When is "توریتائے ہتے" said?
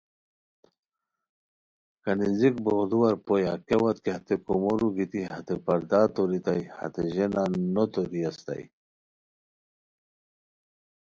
6.15-7.03